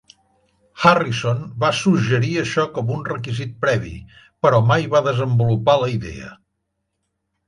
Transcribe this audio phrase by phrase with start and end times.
[0.83, 3.91] Harrison va suggerir això com un requisit previ,
[4.47, 6.33] però mai va desenvolupar la idea.